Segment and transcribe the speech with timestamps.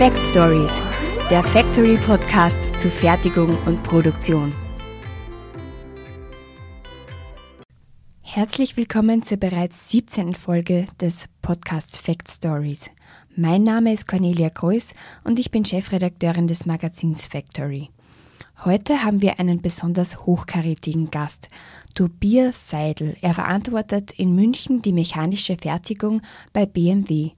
[0.00, 0.80] Fact Stories,
[1.28, 4.50] der Factory Podcast zu Fertigung und Produktion.
[8.22, 10.32] Herzlich willkommen zur bereits 17.
[10.32, 12.88] Folge des Podcasts Fact Stories.
[13.36, 14.94] Mein Name ist Cornelia Greuß
[15.24, 17.90] und ich bin Chefredakteurin des Magazins Factory.
[18.64, 21.48] Heute haben wir einen besonders hochkarätigen Gast,
[21.94, 23.18] Tobias Seidel.
[23.20, 26.22] Er verantwortet in München die mechanische Fertigung
[26.54, 27.32] bei BMW.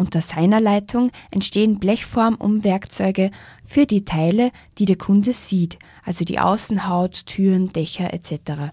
[0.00, 3.30] Unter seiner Leitung entstehen Blechformumwerkzeuge
[3.62, 8.72] für die Teile, die der Kunde sieht, also die Außenhaut, Türen, Dächer etc.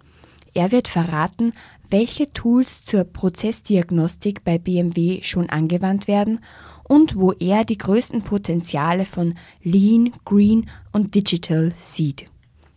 [0.53, 1.51] Er wird verraten,
[1.89, 6.39] welche Tools zur Prozessdiagnostik bei BMW schon angewandt werden
[6.85, 12.23] und wo er die größten Potenziale von Lean, Green und Digital sieht.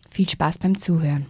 [0.09, 1.27] Viel Spaß beim Zuhören.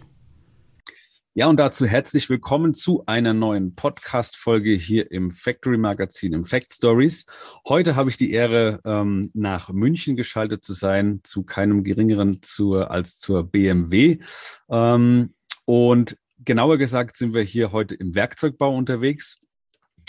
[1.34, 6.74] Ja, und dazu herzlich willkommen zu einer neuen Podcast-Folge hier im Factory Magazin, im Fact
[6.74, 7.24] Stories.
[7.66, 12.90] Heute habe ich die Ehre, ähm, nach München geschaltet zu sein, zu keinem geringeren zur,
[12.90, 14.18] als zur BMW.
[14.68, 15.32] Ähm,
[15.64, 19.38] und genauer gesagt sind wir hier heute im Werkzeugbau unterwegs.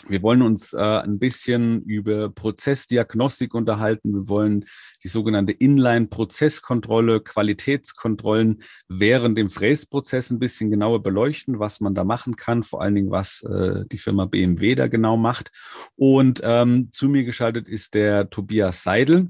[0.07, 4.13] Wir wollen uns äh, ein bisschen über Prozessdiagnostik unterhalten.
[4.13, 4.65] Wir wollen
[5.03, 12.35] die sogenannte Inline-Prozesskontrolle, Qualitätskontrollen während dem Fräsprozess ein bisschen genauer beleuchten, was man da machen
[12.35, 15.51] kann, vor allen Dingen, was äh, die Firma BMW da genau macht.
[15.95, 19.29] Und ähm, zu mir geschaltet ist der Tobias Seidel.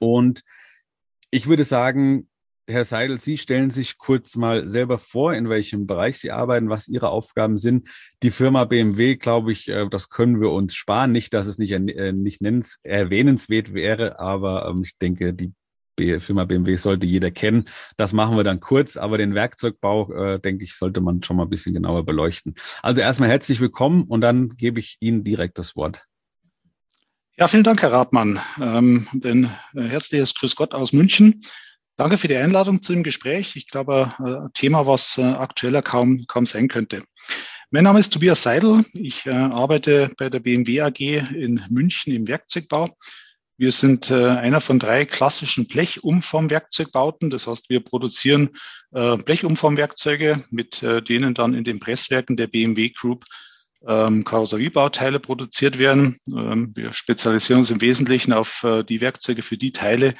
[0.00, 0.42] Und
[1.30, 2.28] ich würde sagen,
[2.70, 6.86] Herr Seidel, Sie stellen sich kurz mal selber vor, in welchem Bereich Sie arbeiten, was
[6.86, 7.88] Ihre Aufgaben sind.
[8.22, 11.10] Die Firma BMW, glaube ich, äh, das können wir uns sparen.
[11.10, 15.52] Nicht, dass es nicht, äh, nicht nennens, erwähnenswert wäre, aber ähm, ich denke, die
[16.20, 17.68] Firma BMW sollte jeder kennen.
[17.96, 21.44] Das machen wir dann kurz, aber den Werkzeugbau, äh, denke ich, sollte man schon mal
[21.44, 22.54] ein bisschen genauer beleuchten.
[22.82, 26.04] Also erstmal herzlich willkommen und dann gebe ich Ihnen direkt das Wort.
[27.38, 28.38] Ja, vielen Dank, Herr Rathmann.
[28.60, 31.40] Ähm, ein herzliches Grüß Gott aus München.
[31.98, 33.56] Danke für die Einladung zu dem Gespräch.
[33.56, 37.02] Ich glaube, äh, ein Thema, was äh, aktueller kaum, kaum sein könnte.
[37.72, 38.84] Mein Name ist Tobias Seidel.
[38.92, 42.96] Ich äh, arbeite bei der BMW AG in München im Werkzeugbau.
[43.56, 47.28] Wir sind einer von drei klassischen Blechumformwerkzeugbauten.
[47.28, 48.50] Das heißt, wir produzieren
[48.92, 53.24] Blechumformwerkzeuge, mit denen dann in den Presswerken der BMW Group
[53.84, 56.20] ähm, Karosseriebauteile produziert werden.
[56.28, 60.14] Ähm, wir spezialisieren uns im Wesentlichen auf die Werkzeuge für die Teile,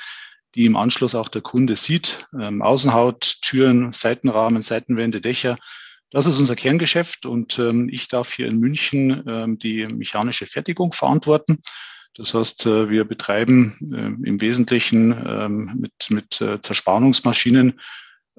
[0.58, 2.26] die im Anschluss auch der Kunde sieht.
[2.38, 5.56] Ähm, Außenhaut, Türen, Seitenrahmen, Seitenwände, Dächer.
[6.10, 10.92] Das ist unser Kerngeschäft und ähm, ich darf hier in München ähm, die mechanische Fertigung
[10.92, 11.60] verantworten.
[12.16, 17.78] Das heißt, äh, wir betreiben äh, im Wesentlichen ähm, mit, mit äh, Zerspannungsmaschinen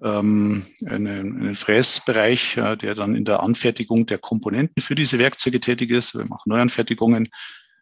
[0.04, 5.62] ähm, einen, einen Fräsbereich, äh, der dann in der Anfertigung der Komponenten für diese Werkzeuge
[5.62, 6.16] tätig ist.
[6.16, 7.30] Wir machen Neuanfertigungen,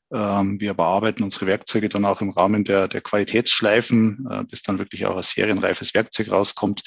[0.10, 5.06] wir bearbeiten unsere Werkzeuge dann auch im Rahmen der, der Qualitätsschleifen, äh, bis dann wirklich
[5.06, 6.84] auch ein serienreifes Werkzeug rauskommt,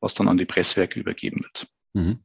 [0.00, 1.66] was dann an die Presswerke übergeben wird.
[1.92, 2.24] Mhm.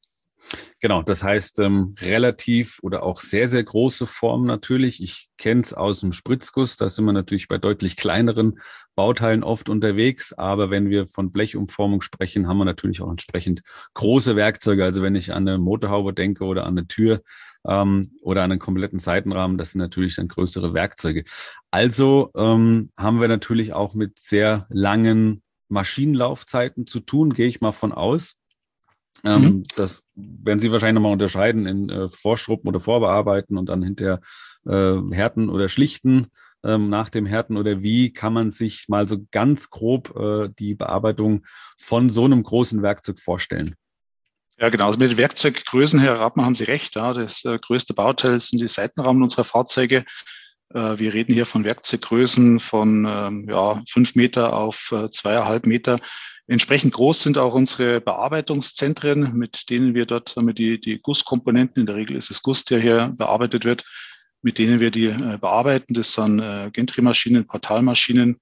[0.79, 5.01] Genau, das heißt ähm, relativ oder auch sehr, sehr große Formen natürlich.
[5.01, 8.59] Ich kenne es aus dem Spritzguss, da sind wir natürlich bei deutlich kleineren
[8.95, 10.33] Bauteilen oft unterwegs.
[10.33, 13.61] Aber wenn wir von Blechumformung sprechen, haben wir natürlich auch entsprechend
[13.93, 14.83] große Werkzeuge.
[14.83, 17.21] Also wenn ich an eine Motorhaube denke oder an eine Tür,
[17.67, 21.23] ähm, oder einen kompletten Seitenrahmen, das sind natürlich dann größere Werkzeuge.
[21.69, 27.73] Also ähm, haben wir natürlich auch mit sehr langen Maschinenlaufzeiten zu tun, gehe ich mal
[27.73, 28.35] von aus.
[29.23, 29.63] Ähm, mhm.
[29.75, 34.21] Das werden Sie wahrscheinlich nochmal unterscheiden in äh, Vorschruppen oder Vorbearbeiten und dann hinterher
[34.65, 36.27] äh, Härten oder Schlichten
[36.63, 40.75] ähm, nach dem Härten oder wie kann man sich mal so ganz grob äh, die
[40.75, 41.45] Bearbeitung
[41.77, 43.75] von so einem großen Werkzeug vorstellen?
[44.59, 44.87] Ja, genau.
[44.87, 46.95] Also mit den Werkzeuggrößen, Herr Rappmann, haben Sie recht.
[46.95, 47.13] Ja.
[47.13, 50.03] Das äh, größte Bauteil sind die Seitenrahmen unserer Fahrzeuge.
[50.73, 55.99] Äh, wir reden hier von Werkzeuggrößen von ähm, ja, fünf Meter auf äh, zweieinhalb Meter.
[56.47, 61.85] Entsprechend groß sind auch unsere Bearbeitungszentren, mit denen wir dort damit die, die Gusskomponenten, in
[61.85, 63.83] der Regel ist es Guss, der hier bearbeitet wird,
[64.41, 65.93] mit denen wir die äh, bearbeiten.
[65.93, 68.39] Das sind äh, Gentry-Maschinen, Portalmaschinen,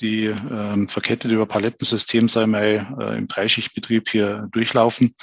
[0.00, 5.14] die ähm, verkettet über Palettensystem, sei mal äh, im Dreischichtbetrieb hier durchlaufen.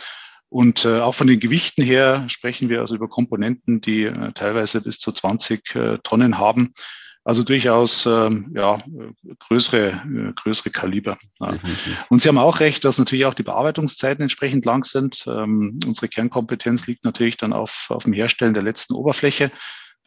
[0.48, 4.82] Und äh, auch von den Gewichten her sprechen wir also über Komponenten, die äh, teilweise
[4.82, 6.74] bis zu 20 äh, Tonnen haben.
[7.26, 8.80] Also durchaus ähm, ja,
[9.40, 11.18] größere, größere Kaliber.
[11.40, 11.58] Ja.
[12.10, 15.24] Und Sie haben auch recht, dass natürlich auch die Bearbeitungszeiten entsprechend lang sind.
[15.28, 19.52] Ähm, unsere Kernkompetenz liegt natürlich dann auf, auf dem Herstellen der letzten Oberfläche.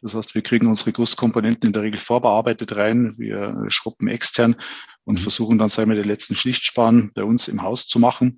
[0.01, 3.15] Das heißt, wir kriegen unsere Gusskomponenten in der Regel vorbearbeitet rein.
[3.17, 4.55] Wir schruppen extern
[5.03, 5.23] und mhm.
[5.23, 8.37] versuchen dann, sagen wir, den letzten Schlichtspan bei uns im Haus zu machen.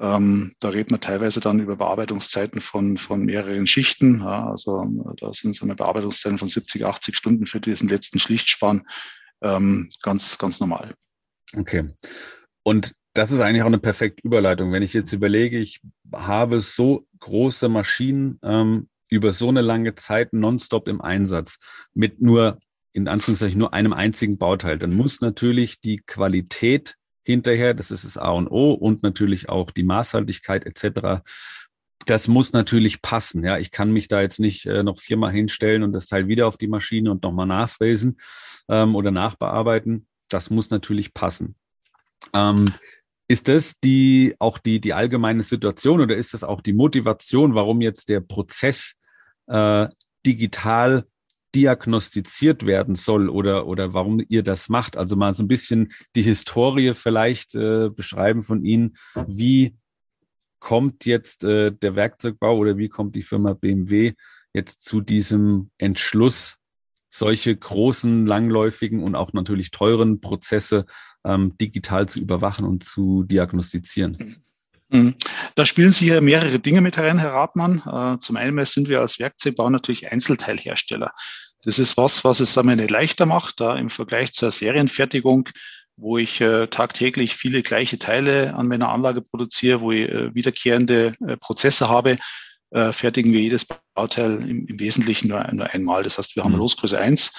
[0.00, 4.20] Ähm, da redet man teilweise dann über Bearbeitungszeiten von, von mehreren Schichten.
[4.20, 8.82] Ja, also da sind so eine Bearbeitungszeiten von 70, 80 Stunden für diesen letzten Schlichtspan
[9.42, 10.94] ähm, ganz, ganz normal.
[11.56, 11.90] Okay.
[12.64, 14.72] Und das ist eigentlich auch eine perfekte Überleitung.
[14.72, 15.80] Wenn ich jetzt überlege, ich
[16.12, 21.58] habe so große Maschinen ähm, über so eine lange Zeit nonstop im Einsatz
[21.92, 22.58] mit nur,
[22.92, 28.16] in Anführungszeichen, nur einem einzigen Bauteil, dann muss natürlich die Qualität hinterher, das ist das
[28.16, 31.22] A und O und natürlich auch die Maßhaltigkeit etc.
[32.06, 33.44] Das muss natürlich passen.
[33.44, 36.46] Ja, ich kann mich da jetzt nicht äh, noch viermal hinstellen und das Teil wieder
[36.46, 38.20] auf die Maschine und nochmal nachfräsen
[38.68, 40.06] ähm, oder nachbearbeiten.
[40.28, 41.56] Das muss natürlich passen.
[42.32, 42.72] Ähm,
[43.26, 47.80] ist das die auch die, die allgemeine Situation oder ist das auch die Motivation, warum
[47.80, 48.94] jetzt der Prozess
[49.46, 49.88] äh,
[50.26, 51.06] digital
[51.54, 54.96] diagnostiziert werden soll oder, oder warum ihr das macht?
[54.96, 58.96] Also mal so ein bisschen die Historie vielleicht äh, beschreiben von Ihnen.
[59.26, 59.76] Wie
[60.58, 64.14] kommt jetzt äh, der Werkzeugbau oder wie kommt die Firma BMW
[64.52, 66.56] jetzt zu diesem Entschluss,
[67.10, 70.86] solche großen, langläufigen und auch natürlich teuren Prozesse
[71.24, 74.42] ähm, digital zu überwachen und zu diagnostizieren.
[74.88, 75.14] Mhm.
[75.54, 77.82] Da spielen sicher mehrere Dinge mit herein, Herr Ratmann.
[77.86, 81.10] Äh, zum einen sind wir als Werkzeugbau natürlich Einzelteilhersteller.
[81.64, 85.48] Das ist was, was es wir, nicht leichter macht, da im Vergleich zur Serienfertigung,
[85.96, 91.12] wo ich äh, tagtäglich viele gleiche Teile an meiner Anlage produziere, wo ich äh, wiederkehrende
[91.40, 92.18] Prozesse habe,
[92.90, 96.02] fertigen wir jedes Bauteil im, im Wesentlichen nur, nur, einmal.
[96.02, 96.58] Das heißt, wir haben mhm.
[96.58, 97.30] Losgröße 1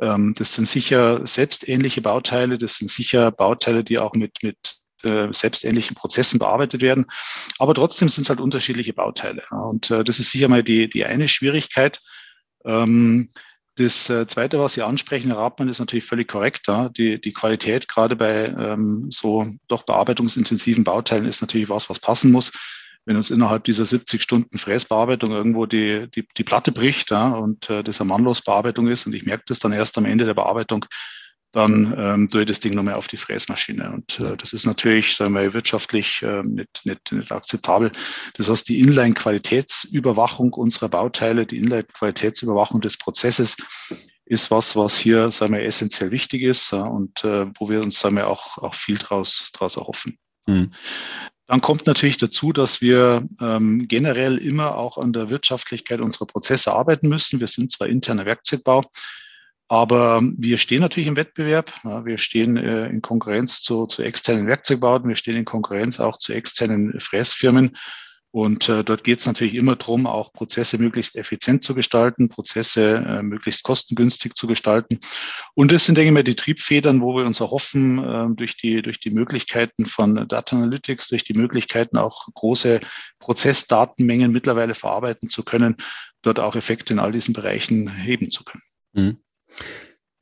[0.00, 5.32] ähm, das sind sicher selbstähnliche Bauteile, das sind sicher Bauteile, die auch mit, mit äh,
[5.32, 7.06] selbstähnlichen Prozessen bearbeitet werden.
[7.58, 9.42] Aber trotzdem sind es halt unterschiedliche Bauteile.
[9.50, 12.00] Und äh, das ist sicher mal die, die eine Schwierigkeit.
[12.64, 13.28] Ähm,
[13.76, 16.68] das äh, Zweite, was Sie ansprechen, Herr Rapmann, ist natürlich völlig korrekt.
[16.68, 16.88] Ja.
[16.90, 22.32] Die, die Qualität gerade bei ähm, so doch bearbeitungsintensiven Bauteilen ist natürlich was, was passen
[22.32, 22.52] muss
[23.04, 27.68] wenn uns innerhalb dieser 70 Stunden Fräsbearbeitung irgendwo die, die, die Platte bricht ja, und
[27.68, 30.84] äh, das eine Mannlosbearbeitung ist und ich merke das dann erst am Ende der Bearbeitung,
[31.52, 33.92] dann ähm, tue ich das Ding nochmal auf die Fräsmaschine.
[33.92, 37.92] Und äh, das ist natürlich, sagen wir, wirtschaftlich äh, nicht, nicht, nicht akzeptabel.
[38.34, 43.56] Das heißt, die Inline-Qualitätsüberwachung unserer Bauteile, die Inline-Qualitätsüberwachung des Prozesses
[44.24, 48.00] ist was, was hier, sagen wir, essentiell wichtig ist äh, und äh, wo wir uns,
[48.00, 50.18] sagen wir, auch, auch viel draus, draus erhoffen.
[50.46, 50.72] Mhm.
[51.46, 56.72] Dann kommt natürlich dazu, dass wir ähm, generell immer auch an der Wirtschaftlichkeit unserer Prozesse
[56.72, 57.40] arbeiten müssen.
[57.40, 58.84] Wir sind zwar interner Werkzeugbau,
[59.68, 61.72] aber wir stehen natürlich im Wettbewerb.
[62.04, 65.08] Wir stehen äh, in Konkurrenz zu, zu externen Werkzeugbauten.
[65.08, 67.76] Wir stehen in Konkurrenz auch zu externen Fräsfirmen.
[68.32, 72.94] Und äh, dort geht es natürlich immer darum, auch Prozesse möglichst effizient zu gestalten, Prozesse
[73.06, 74.98] äh, möglichst kostengünstig zu gestalten.
[75.54, 78.80] Und das sind, denke ich mal, die Triebfedern, wo wir uns erhoffen, äh, durch, die,
[78.80, 82.80] durch die Möglichkeiten von Data Analytics, durch die Möglichkeiten auch große
[83.18, 85.76] Prozessdatenmengen mittlerweile verarbeiten zu können,
[86.22, 88.62] dort auch Effekte in all diesen Bereichen heben zu können.
[88.94, 89.21] Mhm.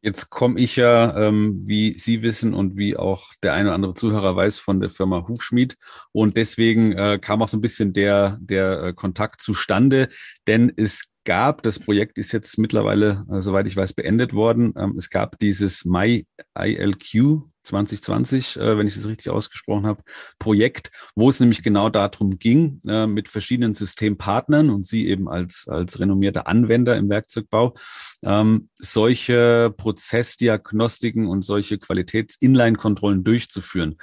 [0.02, 3.94] Jetzt komme ich ja, ähm, wie Sie wissen und wie auch der eine oder andere
[3.94, 5.76] Zuhörer weiß, von der Firma Hufschmied.
[6.12, 10.08] Und deswegen äh, kam auch so ein bisschen der, der äh, Kontakt zustande,
[10.46, 14.72] denn es gab, das Projekt ist jetzt mittlerweile, äh, soweit ich weiß, beendet worden.
[14.76, 20.02] Ähm, es gab dieses MyILQ 2020, äh, wenn ich das richtig ausgesprochen habe,
[20.38, 25.66] Projekt, wo es nämlich genau darum ging, äh, mit verschiedenen Systempartnern und Sie eben als,
[25.68, 27.74] als renommierter Anwender im Werkzeugbau,
[28.22, 33.96] ähm, solche Prozessdiagnostiken und solche Qualitäts-Inline-Kontrollen durchzuführen.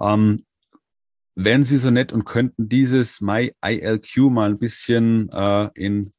[0.00, 0.44] Ähm,
[1.34, 6.12] wären Sie so nett und könnten dieses MyILQ mal ein bisschen äh, in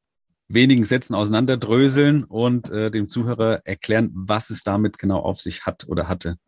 [0.48, 5.86] wenigen Sätzen auseinanderdröseln und äh, dem Zuhörer erklären, was es damit genau auf sich hat
[5.88, 6.38] oder hatte?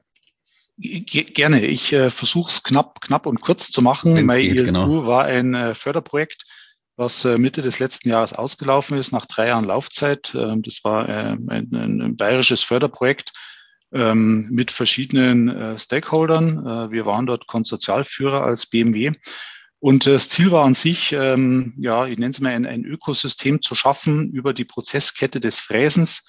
[0.80, 1.64] Gerne.
[1.66, 4.14] Ich äh, versuche es knapp, knapp und kurz zu machen.
[4.14, 5.06] Wenn's My geht, genau.
[5.06, 6.44] war ein äh, Förderprojekt,
[6.96, 10.34] was äh, Mitte des letzten Jahres ausgelaufen ist, nach drei Jahren Laufzeit.
[10.34, 13.32] Ähm, das war ähm, ein, ein, ein, bayerisches Förderprojekt
[13.92, 16.66] ähm, mit verschiedenen äh, Stakeholdern.
[16.66, 19.12] Äh, wir waren dort Konsortialführer als BMW.
[19.80, 23.60] Und das Ziel war an sich, ähm, ja, ich nenne es mal ein, ein Ökosystem
[23.60, 26.22] zu schaffen über die Prozesskette des Fräsens,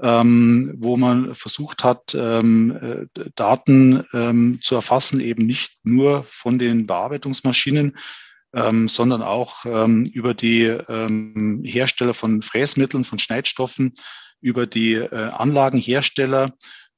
[0.00, 6.58] ähm, wo man versucht hat, ähm, äh, Daten ähm, zu erfassen, eben nicht nur von
[6.58, 7.96] den Bearbeitungsmaschinen,
[8.54, 13.94] ähm, sondern auch ähm, über die ähm, Hersteller von Fräsmitteln, von Schneidstoffen,
[14.40, 16.52] über die äh, Anlagenhersteller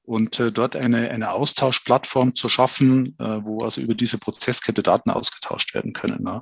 [0.09, 5.11] und äh, dort eine, eine Austauschplattform zu schaffen, äh, wo also über diese Prozesskette Daten
[5.11, 6.23] ausgetauscht werden können.
[6.23, 6.41] Ne?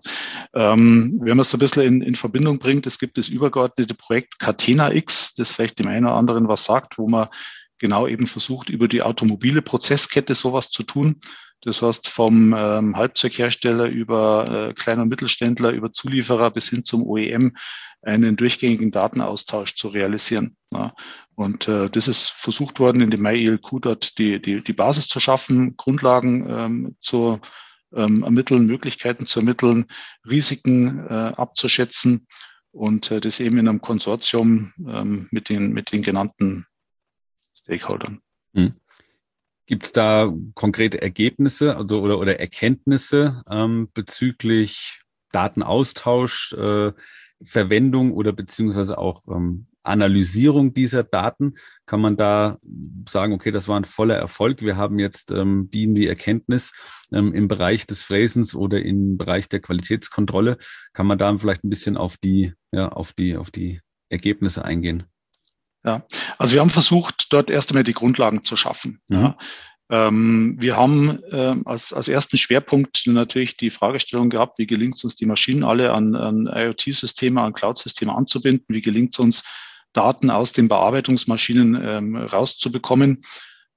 [0.55, 3.95] Ähm, wenn man es so ein bisschen in, in Verbindung bringt, es gibt das übergeordnete
[3.95, 7.27] Projekt Catena X, das vielleicht dem einen oder anderen was sagt, wo man
[7.79, 11.21] genau eben versucht, über die automobile Prozesskette sowas zu tun.
[11.63, 17.03] Das heißt, vom ähm, Halbzeughersteller über äh, Klein- und Mittelständler, über Zulieferer bis hin zum
[17.05, 17.57] OEM
[18.07, 20.57] einen durchgängigen Datenaustausch zu realisieren.
[20.73, 20.95] Ja.
[21.35, 25.21] Und äh, das ist versucht worden, in dem MyELQ dort die, die, die Basis zu
[25.21, 27.41] schaffen, Grundlagen ähm, zu
[27.95, 29.87] ähm, ermitteln, Möglichkeiten zu ermitteln,
[30.29, 32.27] Risiken äh, abzuschätzen
[32.71, 36.67] und äh, das eben in einem Konsortium ähm, mit, den, mit den genannten
[37.55, 38.21] Stakeholdern.
[38.55, 38.75] Hm.
[39.67, 45.01] Gibt es da konkrete Ergebnisse also, oder, oder Erkenntnisse ähm, bezüglich
[45.37, 46.93] Datenaustausch, äh,
[47.45, 51.55] Verwendung oder beziehungsweise auch ähm, Analysierung dieser Daten?
[51.85, 52.57] Kann man da
[53.07, 54.63] sagen, okay, das war ein voller Erfolg.
[54.63, 56.73] Wir haben jetzt ähm, die, die Erkenntnis
[57.13, 60.57] ähm, im Bereich des Fräsens oder im Bereich der Qualitätskontrolle.
[60.95, 65.05] Kann man da vielleicht ein bisschen auf die, ja, auf die, auf die Ergebnisse eingehen?
[65.85, 66.03] Ja,
[66.39, 69.01] also wir haben versucht, dort erst einmal die Grundlagen zu schaffen.
[69.09, 69.17] Mhm.
[69.17, 69.39] Ja.
[69.89, 75.05] Ähm, wir haben äh, als, als ersten Schwerpunkt natürlich die Fragestellung gehabt, wie gelingt es
[75.05, 78.67] uns, die Maschinen alle an, an IoT-Systeme, an Cloud-Systeme anzubinden?
[78.69, 79.45] Wie gelingt es uns,
[79.93, 83.23] Daten aus den Bearbeitungsmaschinen ähm, rauszubekommen?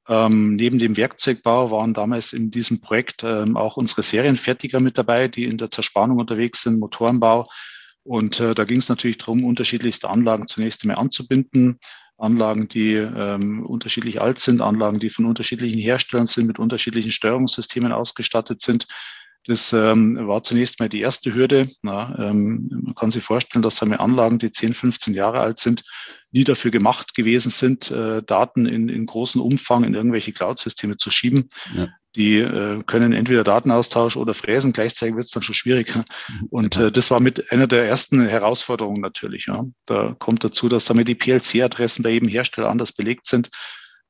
[0.07, 5.27] Ähm, neben dem Werkzeugbau waren damals in diesem Projekt ähm, auch unsere Serienfertiger mit dabei,
[5.27, 7.47] die in der Zerspannung unterwegs sind, Motorenbau,
[8.03, 11.79] und äh, da ging es natürlich darum, unterschiedlichste Anlagen zunächst einmal anzubinden.
[12.19, 17.91] Anlagen, die ähm, unterschiedlich alt sind, Anlagen, die von unterschiedlichen Herstellern sind, mit unterschiedlichen Steuerungssystemen
[17.91, 18.87] ausgestattet sind.
[19.45, 21.71] Das ähm, war zunächst mal die erste Hürde.
[21.81, 25.83] Na, ähm, man kann sich vorstellen, dass seine Anlagen, die 10, 15 Jahre alt sind,
[26.31, 31.09] nie dafür gemacht gewesen sind, äh, Daten in, in großem Umfang in irgendwelche Cloud-Systeme zu
[31.09, 31.47] schieben.
[31.73, 31.87] Ja.
[32.19, 34.73] Die äh, können entweder Datenaustausch oder fräsen.
[34.73, 35.93] Gleichzeitig wird es dann schon schwierig.
[36.49, 39.45] Und äh, das war mit einer der ersten Herausforderungen natürlich.
[39.45, 39.63] Ja.
[39.85, 43.49] Da kommt dazu, dass damit die PLC-Adressen bei jedem Hersteller anders belegt sind.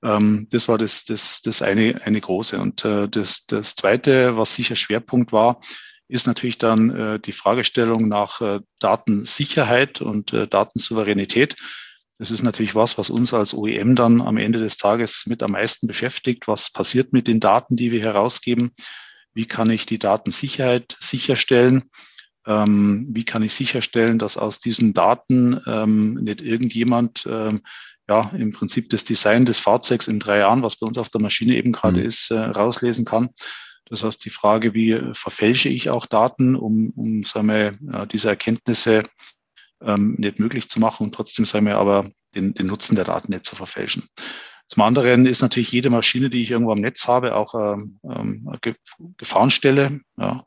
[0.04, 2.58] Ähm, das war das, das, das eine, eine große.
[2.58, 5.60] Und äh, das, das zweite, was sicher Schwerpunkt war,
[6.08, 11.56] ist natürlich dann äh, die Fragestellung nach äh, Datensicherheit und äh, Datensouveränität.
[12.20, 15.52] Das ist natürlich was, was uns als OEM dann am Ende des Tages mit am
[15.52, 16.50] meisten beschäftigt.
[16.50, 18.72] Was passiert mit den Daten, die wir herausgeben?
[19.34, 21.86] Wie kann ich die Datensicherheit sicherstellen?
[22.46, 27.62] Ähm, wie kann ich sicherstellen, dass aus diesen Daten ähm, nicht irgendjemand ähm,
[28.10, 31.22] ja, im Prinzip das Design des Fahrzeugs in drei Jahren, was bei uns auf der
[31.22, 32.06] Maschine eben gerade mhm.
[32.06, 33.30] ist, äh, rauslesen kann.
[33.86, 39.04] Das heißt, die Frage, wie verfälsche ich auch Daten, um, um sagen wir, diese Erkenntnisse
[39.82, 43.32] ähm, nicht möglich zu machen und trotzdem sagen wir aber den, den Nutzen der Daten
[43.32, 44.04] nicht zu verfälschen.
[44.68, 48.48] Zum anderen ist natürlich jede Maschine, die ich irgendwo am Netz habe, auch ähm, ähm
[48.48, 48.76] eine
[49.18, 50.00] Gefahrenstelle.
[50.18, 50.44] Ja.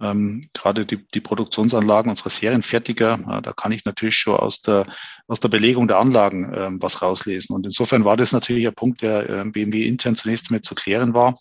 [0.00, 4.86] Ähm, gerade die, die Produktionsanlagen unserer Serienfertiger, äh, da kann ich natürlich schon aus der,
[5.26, 7.54] aus der Belegung der Anlagen ähm, was rauslesen.
[7.54, 11.14] Und insofern war das natürlich ein Punkt, der äh, BMW intern zunächst einmal zu klären
[11.14, 11.38] war.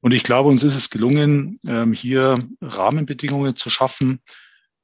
[0.00, 4.20] Und ich glaube, uns ist es gelungen, ähm, hier Rahmenbedingungen zu schaffen,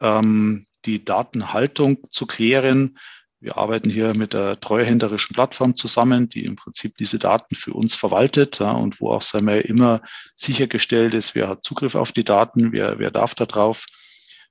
[0.00, 2.97] ähm, die Datenhaltung zu klären,
[3.40, 7.95] wir arbeiten hier mit der treuhänderischen Plattform zusammen, die im Prinzip diese Daten für uns
[7.95, 10.00] verwaltet ja, und wo auch sagen wir, immer
[10.35, 13.85] sichergestellt ist, wer hat Zugriff auf die Daten, wer, wer darf da drauf.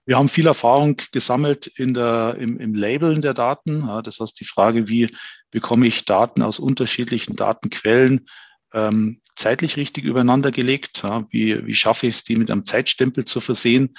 [0.06, 3.84] Wir haben viel Erfahrung gesammelt in der, im, im Labeln der Daten.
[3.86, 5.14] Ja, das heißt, die Frage, wie
[5.52, 8.26] bekomme ich Daten aus unterschiedlichen Datenquellen
[8.74, 11.02] ähm, zeitlich richtig übereinander gelegt?
[11.04, 13.96] Ja, wie, wie schaffe ich es, die mit einem Zeitstempel zu versehen?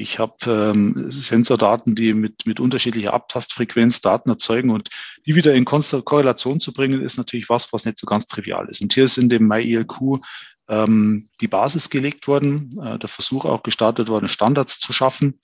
[0.00, 4.90] Ich habe ähm, Sensordaten, die mit, mit unterschiedlicher Abtastfrequenz Daten erzeugen und
[5.26, 8.80] die wieder in Korrelation zu bringen, ist natürlich was, was nicht so ganz trivial ist.
[8.80, 10.20] Und hier ist in dem MyELQ
[10.68, 15.40] ähm, die Basis gelegt worden, äh, der Versuch auch gestartet worden, Standards zu schaffen,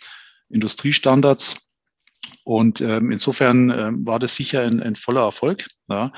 [0.49, 1.57] Industriestandards.
[2.45, 5.67] Und ähm, insofern äh, war das sicher ein, ein voller Erfolg.
[5.89, 6.13] Ja.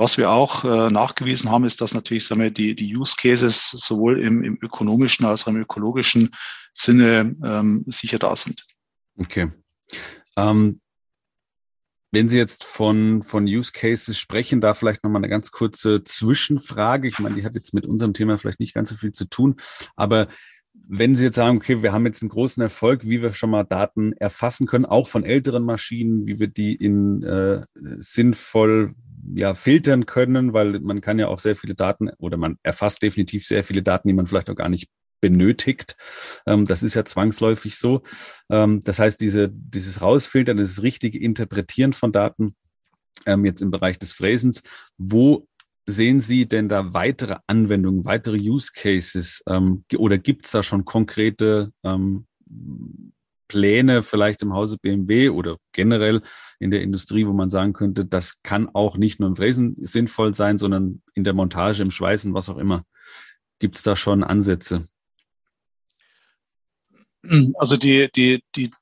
[0.00, 3.68] Was wir auch äh, nachgewiesen haben, ist, dass natürlich sagen wir, die, die Use Cases
[3.72, 6.30] sowohl im, im ökonomischen als auch im ökologischen
[6.72, 8.64] Sinne ähm, sicher da sind.
[9.18, 9.50] Okay.
[10.38, 10.80] Ähm,
[12.12, 17.06] wenn Sie jetzt von, von Use Cases sprechen, da vielleicht nochmal eine ganz kurze Zwischenfrage.
[17.06, 19.56] Ich meine, die hat jetzt mit unserem Thema vielleicht nicht ganz so viel zu tun,
[19.96, 20.28] aber
[20.72, 23.64] wenn Sie jetzt sagen, okay, wir haben jetzt einen großen Erfolg, wie wir schon mal
[23.64, 28.94] Daten erfassen können, auch von älteren Maschinen, wie wir die in äh, sinnvoll
[29.34, 33.46] ja, filtern können, weil man kann ja auch sehr viele Daten oder man erfasst definitiv
[33.46, 34.88] sehr viele Daten, die man vielleicht auch gar nicht
[35.20, 35.96] benötigt.
[36.46, 38.02] Ähm, das ist ja zwangsläufig so.
[38.50, 42.54] Ähm, das heißt, diese, dieses Rausfiltern, das richtige Interpretieren von Daten,
[43.26, 44.62] ähm, jetzt im Bereich des Fräsens,
[44.96, 45.46] wo
[45.86, 49.42] sehen Sie denn da weitere Anwendungen, weitere Use Cases
[49.96, 51.72] oder gibt es da schon konkrete
[53.50, 56.22] Pläne vielleicht im Hause BMW oder generell
[56.60, 60.34] in der Industrie, wo man sagen könnte, das kann auch nicht nur im Fräsen sinnvoll
[60.34, 62.84] sein, sondern in der Montage, im Schweißen, was auch immer?
[63.60, 64.88] gibt es da schon Ansätze?
[67.58, 68.72] Also die, die, die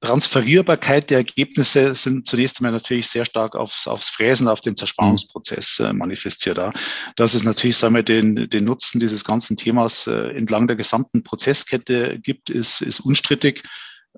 [0.00, 5.80] Transferierbarkeit der Ergebnisse sind zunächst einmal natürlich sehr stark aufs, aufs Fräsen, auf den Zersparungsprozess
[5.80, 6.56] äh, manifestiert.
[6.56, 6.72] Ja.
[7.16, 11.22] Dass es natürlich sagen wir, den, den Nutzen dieses ganzen Themas äh, entlang der gesamten
[11.22, 13.62] Prozesskette gibt, ist, ist unstrittig.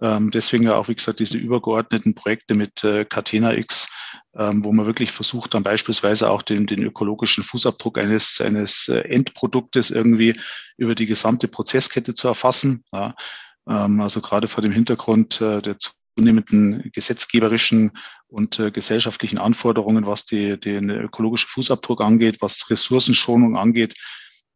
[0.01, 3.89] Ähm, deswegen ja auch, wie gesagt, diese übergeordneten Projekte mit äh, Catena X,
[4.37, 9.01] ähm, wo man wirklich versucht, dann beispielsweise auch den, den ökologischen Fußabdruck eines, eines äh,
[9.01, 10.41] Endproduktes irgendwie
[10.77, 12.85] über die gesamte Prozesskette zu erfassen.
[12.93, 13.15] Ja.
[13.69, 15.77] Ähm, also gerade vor dem Hintergrund äh, der
[16.17, 17.93] zunehmenden gesetzgeberischen
[18.29, 23.95] und äh, gesellschaftlichen Anforderungen, was die, den ökologischen Fußabdruck angeht, was Ressourcenschonung angeht,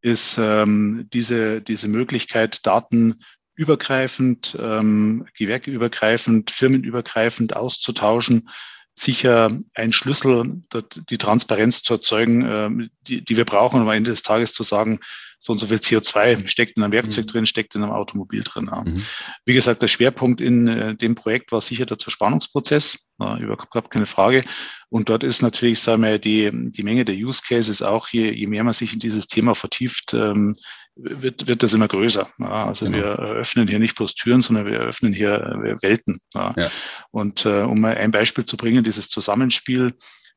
[0.03, 3.21] ist ähm, diese, diese Möglichkeit, Daten
[3.55, 8.49] übergreifend, ähm, gewerkeübergreifend, firmenübergreifend auszutauschen,
[8.95, 10.63] sicher ein Schlüssel,
[11.11, 14.63] die Transparenz zu erzeugen, ähm, die, die wir brauchen, um am Ende des Tages zu
[14.63, 15.01] sagen,
[15.39, 17.31] so und so viel CO2 steckt in einem Werkzeug mhm.
[17.31, 18.69] drin, steckt in einem Automobil drin.
[18.71, 18.83] Ja.
[18.83, 19.03] Mhm.
[19.45, 24.07] Wie gesagt, der Schwerpunkt in äh, dem Projekt war sicher der Zerspannungsprozess, ja, überhaupt keine
[24.07, 24.43] Frage.
[24.89, 28.47] Und dort ist natürlich, sagen wir, die, die Menge der Use Cases auch, je, je
[28.47, 30.57] mehr man sich in dieses Thema vertieft, ähm,
[30.97, 32.27] wird, wird das immer größer.
[32.39, 32.99] Ja, also genau.
[32.99, 36.19] wir eröffnen hier nicht bloß Türen, sondern wir eröffnen hier äh, Welten.
[36.35, 36.55] Ja.
[36.57, 36.71] ja.
[37.11, 39.95] Und äh, um mal ein Beispiel zu bringen, dieses Zusammenspiel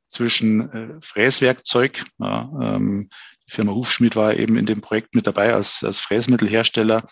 [0.10, 3.10] zwischen äh, Fräswerkzeug, ja, ähm,
[3.50, 7.08] die Firma Hufschmied war eben in dem Projekt mit dabei als, als Fräsmittelhersteller,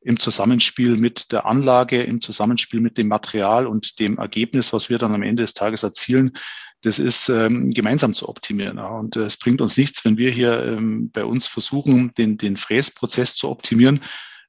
[0.00, 4.98] im Zusammenspiel mit der Anlage, im Zusammenspiel mit dem Material und dem Ergebnis, was wir
[4.98, 6.32] dann am Ende des Tages erzielen,
[6.82, 8.78] das ist ähm, gemeinsam zu optimieren.
[8.78, 13.34] Und es bringt uns nichts, wenn wir hier ähm, bei uns versuchen, den, den Fräsprozess
[13.34, 14.00] zu optimieren.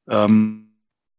[0.09, 0.75] Ähm,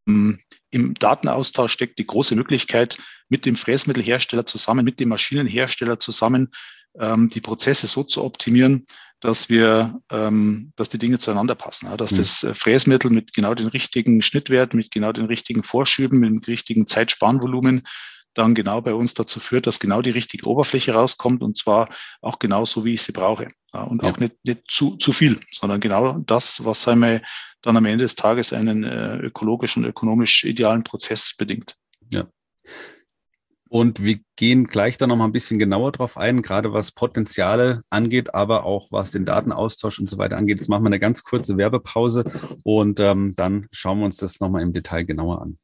[0.07, 2.99] Im Datenaustausch steckt die große Möglichkeit,
[3.29, 6.53] mit dem Fräsmittelhersteller zusammen, mit dem Maschinenhersteller zusammen,
[6.99, 8.87] ähm, die Prozesse so zu optimieren,
[9.21, 12.17] dass wir, ähm, dass die Dinge zueinander passen, ja, dass mhm.
[12.17, 16.39] das äh, Fräsmittel mit genau den richtigen Schnittwerten, mit genau den richtigen Vorschüben, mit dem
[16.41, 17.83] richtigen Zeitsparnvolumen
[18.35, 21.89] dann genau bei uns dazu führt, dass genau die richtige Oberfläche rauskommt und zwar
[22.21, 23.49] auch genau so, wie ich sie brauche.
[23.75, 24.11] Ja, und ja.
[24.11, 27.23] auch nicht, nicht zu, zu viel, sondern genau das, was einmal
[27.61, 31.77] dann am Ende des Tages einen äh, ökologischen, ökonomisch idealen Prozess bedingt.
[32.11, 32.27] Ja.
[33.73, 38.35] Und wir gehen gleich da nochmal ein bisschen genauer drauf ein, gerade was Potenziale angeht,
[38.35, 40.59] aber auch was den Datenaustausch und so weiter angeht.
[40.59, 42.25] Jetzt machen wir eine ganz kurze Werbepause
[42.65, 45.59] und ähm, dann schauen wir uns das nochmal im Detail genauer an.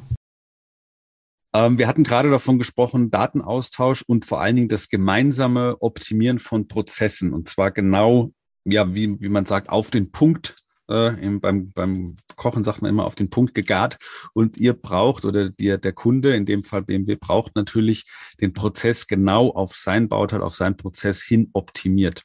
[1.54, 6.66] Ähm, wir hatten gerade davon gesprochen, Datenaustausch und vor allen Dingen das gemeinsame Optimieren von
[6.68, 7.34] Prozessen.
[7.34, 8.30] Und zwar genau,
[8.64, 13.06] ja, wie, wie man sagt, auf den Punkt äh, beim, beim Kochen sagt man immer
[13.06, 13.98] auf den Punkt gegart
[14.34, 18.06] und ihr braucht oder die, der Kunde, in dem Fall BMW, braucht natürlich
[18.40, 22.24] den Prozess genau auf sein Bauteil, auf seinen Prozess hin optimiert.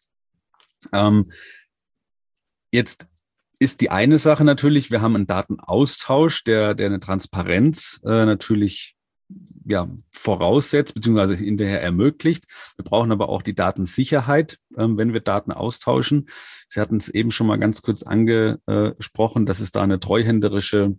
[0.93, 1.25] Ähm,
[2.71, 3.07] jetzt
[3.59, 8.96] ist die eine Sache natürlich, wir haben einen Datenaustausch, der, der eine Transparenz äh, natürlich
[9.67, 11.35] ja, voraussetzt bzw.
[11.35, 12.45] hinterher ermöglicht.
[12.75, 16.29] Wir brauchen aber auch die Datensicherheit, ähm, wenn wir Daten austauschen.
[16.67, 20.97] Sie hatten es eben schon mal ganz kurz angesprochen, dass es da eine treuhänderische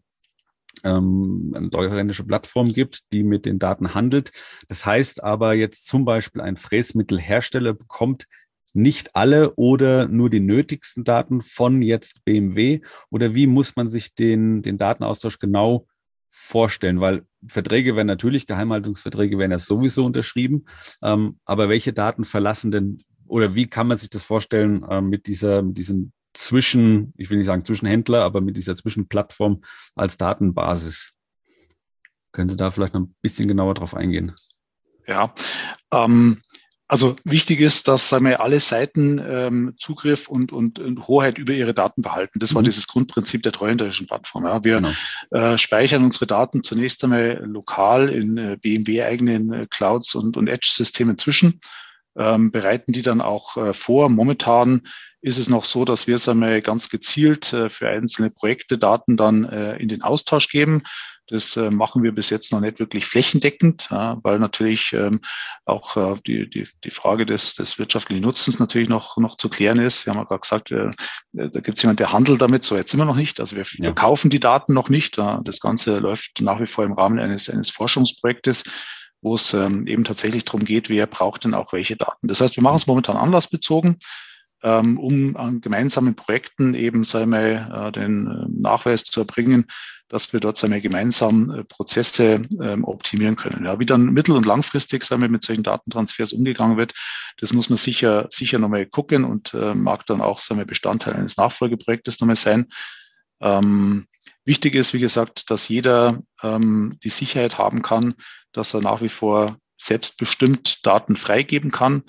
[0.85, 4.31] ähm, eine treuhändische Plattform gibt, die mit den Daten handelt.
[4.69, 8.27] Das heißt aber jetzt zum Beispiel ein Fräsmittelhersteller bekommt
[8.75, 14.15] nicht alle oder nur die nötigsten Daten von jetzt BMW oder wie muss man sich
[14.15, 15.87] den, den Datenaustausch genau
[16.31, 17.01] vorstellen?
[17.01, 20.67] Weil Verträge werden natürlich, Geheimhaltungsverträge werden ja sowieso unterschrieben.
[21.03, 25.27] Ähm, aber welche Daten verlassen denn oder wie kann man sich das vorstellen äh, mit
[25.27, 29.63] dieser, mit diesem Zwischen, ich will nicht sagen Zwischenhändler, aber mit dieser Zwischenplattform
[29.95, 31.13] als Datenbasis?
[32.33, 34.35] Können Sie da vielleicht noch ein bisschen genauer drauf eingehen?
[35.07, 35.35] Ja,
[35.93, 36.41] ähm,
[36.89, 41.53] also wichtig ist, dass sagen wir, alle Seiten ähm, Zugriff und, und, und Hoheit über
[41.53, 42.39] ihre Daten behalten.
[42.39, 42.67] Das war mhm.
[42.67, 44.45] dieses Grundprinzip der treuhänderischen Plattform.
[44.45, 44.65] Ja.
[44.65, 44.91] Wir genau.
[45.31, 51.19] äh, speichern unsere Daten zunächst einmal lokal in äh, BMW-eigenen äh, Clouds und, und Edge-Systemen
[51.19, 51.61] zwischen
[52.19, 54.09] ähm, bereiten die dann auch äh, vor.
[54.11, 54.83] Momentan
[55.21, 59.17] ist es noch so, dass wir es einmal ganz gezielt äh, für einzelne Projekte Daten
[59.17, 60.83] dann äh, in den Austausch geben.
[61.31, 65.21] Das äh, machen wir bis jetzt noch nicht wirklich flächendeckend, ja, weil natürlich ähm,
[65.67, 69.79] auch äh, die, die, die Frage des, des wirtschaftlichen Nutzens natürlich noch, noch zu klären
[69.79, 70.07] ist.
[70.07, 70.91] Wir haben ja gerade gesagt, äh,
[71.33, 73.41] da gibt es jemand, der handelt damit, so jetzt wir noch nicht.
[73.41, 73.85] Also wir ja.
[73.85, 75.19] verkaufen die Daten noch nicht.
[75.19, 78.65] Das Ganze läuft nach wie vor im Rahmen eines, eines Forschungsprojektes
[79.21, 82.29] wo es ähm, eben tatsächlich darum geht, wer braucht denn auch welche Daten.
[82.29, 83.99] Das heißt, wir machen es momentan anlassbezogen
[84.63, 89.67] ähm, um an gemeinsamen Projekten eben wir, äh, den äh, Nachweis zu erbringen,
[90.09, 93.67] dass wir dort sagen wir, gemeinsam äh, Prozesse ähm, optimieren können.
[93.67, 96.95] Ja, wie dann mittel- und langfristig sagen wir, mit solchen Datentransfers umgegangen wird,
[97.39, 101.15] das muss man sicher, sicher nochmal gucken und äh, mag dann auch sagen wir, Bestandteil
[101.15, 102.67] eines Nachfolgeprojektes nochmal sein.
[103.41, 104.07] Ähm,
[104.49, 108.15] wichtig ist, wie gesagt, dass jeder ähm, die Sicherheit haben kann,
[108.53, 112.03] dass er nach wie vor selbstbestimmt Daten freigeben kann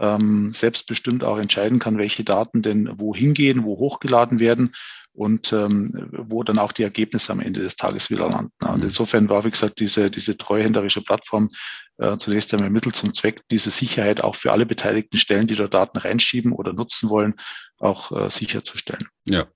[0.00, 4.74] ähm, selbstbestimmt auch entscheiden kann, welche Daten denn wohin gehen, wo hochgeladen werden
[5.12, 8.52] und ähm, wo dann auch die Ergebnisse am Ende des Tages wieder landen.
[8.62, 8.82] Und mhm.
[8.84, 11.50] insofern war, wie gesagt, diese, diese treuhänderische Plattform
[11.96, 15.66] äh, zunächst einmal Mittel zum Zweck, diese Sicherheit auch für alle beteiligten Stellen, die da
[15.66, 17.34] Daten reinschieben oder nutzen wollen,
[17.78, 19.08] auch äh, sicherzustellen.
[19.24, 19.48] Ja,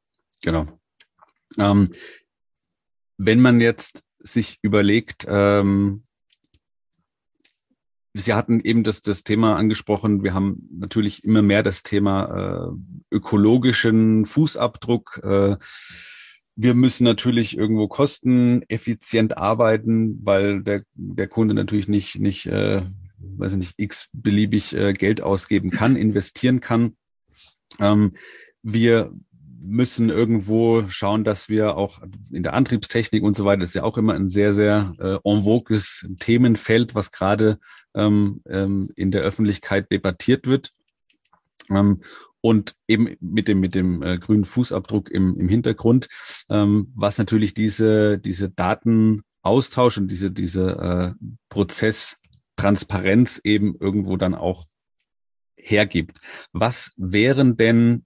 [0.42, 0.66] genau.
[1.59, 1.92] Ähm,
[3.26, 6.04] wenn man jetzt sich überlegt, ähm,
[8.14, 10.22] Sie hatten eben das, das Thema angesprochen.
[10.22, 15.20] Wir haben natürlich immer mehr das Thema äh, ökologischen Fußabdruck.
[15.24, 15.56] Äh,
[16.54, 22.82] wir müssen natürlich irgendwo kosteneffizient arbeiten, weil der, der Kunde natürlich nicht, nicht, äh,
[23.16, 26.96] weiß ich nicht, x beliebig äh, Geld ausgeben kann, investieren kann.
[27.80, 28.11] Ähm,
[28.62, 29.11] wir
[29.62, 33.96] müssen irgendwo schauen, dass wir auch in der Antriebstechnik und so weiter, ist ja auch
[33.96, 37.59] immer ein sehr, sehr äh, en vogues Themenfeld, was gerade
[37.94, 40.72] ähm, ähm, in der Öffentlichkeit debattiert wird.
[41.70, 42.01] Ähm,
[42.40, 46.09] und eben mit dem, mit dem äh, grünen Fußabdruck im, im Hintergrund,
[46.51, 54.66] ähm, was natürlich diese, diese Datenaustausch und diese, diese äh, Prozesstransparenz eben irgendwo dann auch
[55.55, 56.18] hergibt.
[56.53, 58.05] Was wären denn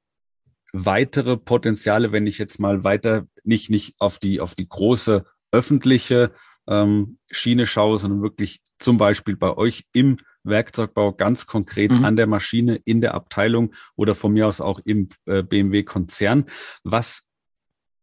[0.72, 6.32] weitere Potenziale, wenn ich jetzt mal weiter nicht, nicht auf die, auf die große öffentliche
[6.68, 12.04] ähm, Schiene schaue, sondern wirklich zum Beispiel bei euch im Werkzeugbau ganz konkret mhm.
[12.04, 16.46] an der Maschine, in der Abteilung oder von mir aus auch im äh, BMW-Konzern.
[16.84, 17.28] Was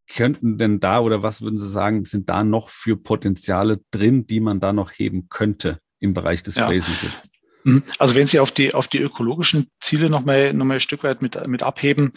[0.08, 4.40] könnten denn da oder was würden Sie sagen, sind da noch für Potenziale drin, die
[4.40, 6.68] man da noch heben könnte im Bereich des ja.
[6.68, 7.30] Fräsens jetzt?
[7.64, 7.84] Mhm.
[8.00, 11.22] Also wenn Sie auf die, auf die ökologischen Ziele nochmal noch mal ein Stück weit
[11.22, 12.12] mit, mit abheben,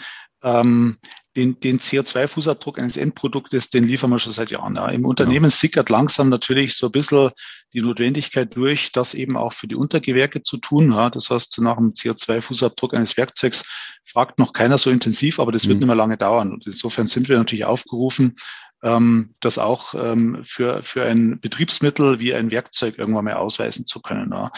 [0.47, 0.97] ähm,
[1.35, 4.77] den, den CO2-Fußabdruck eines Endproduktes, den liefern wir schon seit Jahren.
[4.77, 4.89] Ja.
[4.89, 7.31] Im Unternehmen sickert langsam natürlich so ein bisschen
[7.75, 10.93] die Notwendigkeit durch, das eben auch für die Untergewerke zu tun.
[10.93, 11.11] Ja.
[11.11, 13.65] Das heißt, nach dem CO2-Fußabdruck eines Werkzeugs
[14.05, 15.71] fragt noch keiner so intensiv, aber das mhm.
[15.71, 16.53] wird nicht mehr lange dauern.
[16.53, 18.37] Und insofern sind wir natürlich aufgerufen,
[18.83, 24.01] ähm, das auch ähm, für, für ein Betriebsmittel wie ein Werkzeug irgendwann mal ausweisen zu
[24.01, 24.31] können.
[24.33, 24.51] Ja.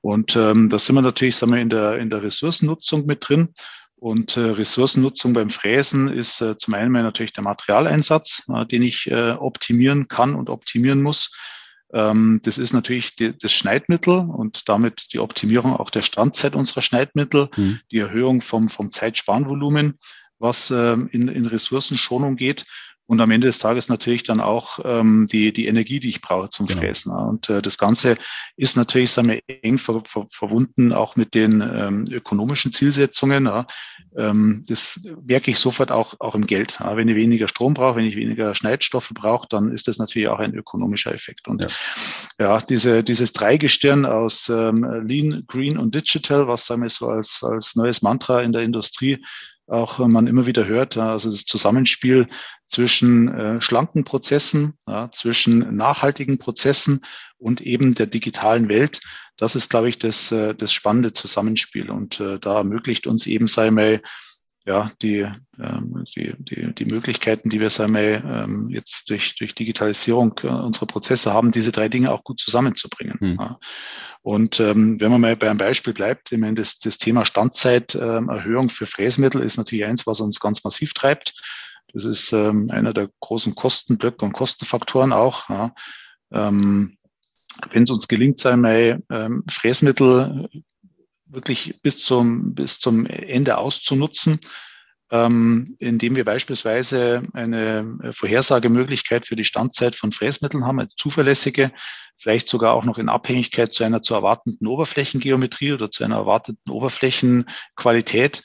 [0.00, 3.50] Und ähm, da sind wir natürlich sagen wir, in, der, in der Ressourcennutzung mit drin.
[4.04, 9.10] Und äh, Ressourcennutzung beim Fräsen ist äh, zum einen natürlich der Materialeinsatz, äh, den ich
[9.10, 11.34] äh, optimieren kann und optimieren muss.
[11.90, 16.82] Ähm, das ist natürlich die, das Schneidmittel und damit die Optimierung auch der Standzeit unserer
[16.82, 17.80] Schneidmittel, mhm.
[17.90, 19.98] die Erhöhung vom, vom Zeitsparenvolumen,
[20.38, 22.66] was ähm, in, in Ressourcenschonung geht
[23.06, 26.48] und am Ende des Tages natürlich dann auch ähm, die, die Energie, die ich brauche
[26.48, 26.80] zum genau.
[26.80, 27.12] Fräsen.
[27.12, 28.16] Und äh, das Ganze
[28.56, 33.44] ist natürlich sagen wir, eng ver, ver, verbunden auch mit den ähm, ökonomischen Zielsetzungen.
[33.44, 33.66] Ja.
[34.16, 36.78] Ähm, das merke ich sofort auch, auch im Geld.
[36.80, 36.96] Ja.
[36.96, 40.38] Wenn ich weniger Strom brauche, wenn ich weniger Schneidstoffe brauche, dann ist das natürlich auch
[40.38, 41.46] ein ökonomischer Effekt.
[41.46, 41.68] Und ja,
[42.40, 47.42] ja diese, dieses Dreigestirn aus ähm, Lean, Green und Digital, was sagen wir so als,
[47.42, 49.22] als neues Mantra in der Industrie
[49.66, 52.28] auch man immer wieder hört, also das Zusammenspiel
[52.66, 57.00] zwischen äh, schlanken Prozessen, ja, zwischen nachhaltigen Prozessen
[57.38, 59.00] und eben der digitalen Welt.
[59.36, 61.90] Das ist, glaube ich, das, äh, das spannende Zusammenspiel.
[61.90, 64.02] Und äh, da ermöglicht uns eben sei mal
[64.66, 65.26] ja, die,
[65.58, 70.48] ähm, die, die, die Möglichkeiten, die wir sagen wir, ähm, jetzt durch, durch Digitalisierung äh,
[70.48, 73.18] unserer Prozesse haben, diese drei Dinge auch gut zusammenzubringen.
[73.20, 73.36] Hm.
[73.38, 73.58] Ja.
[74.22, 78.70] Und ähm, wenn man mal bei einem Beispiel bleibt, ich meine, das, das Thema Standzeiterhöhung
[78.70, 81.34] für Fräsmittel ist natürlich eins, was uns ganz massiv treibt.
[81.92, 85.48] Das ist ähm, einer der großen Kostenblöcke und Kostenfaktoren auch.
[85.50, 85.74] Ja.
[86.32, 86.96] Ähm,
[87.70, 90.48] wenn es uns gelingt, sei mal, ähm, Fräsmittel
[91.34, 94.40] wirklich bis zum, bis zum Ende auszunutzen,
[95.10, 101.70] ähm, indem wir beispielsweise eine äh, Vorhersagemöglichkeit für die Standzeit von Fräsmitteln haben, eine zuverlässige,
[102.16, 106.70] vielleicht sogar auch noch in Abhängigkeit zu einer zu erwartenden Oberflächengeometrie oder zu einer erwarteten
[106.70, 108.42] Oberflächenqualität.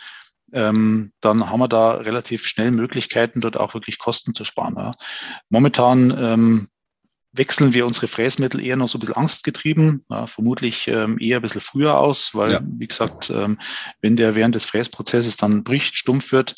[0.51, 4.75] Ähm, dann haben wir da relativ schnell Möglichkeiten, dort auch wirklich Kosten zu sparen.
[4.75, 4.93] Ja.
[5.49, 6.67] Momentan ähm,
[7.31, 11.41] wechseln wir unsere Fräsmittel eher noch so ein bisschen angstgetrieben, ja, vermutlich ähm, eher ein
[11.41, 12.59] bisschen früher aus, weil, ja.
[12.63, 13.59] wie gesagt, ähm,
[14.01, 16.55] wenn der während des Fräsprozesses dann bricht, stumpf wird,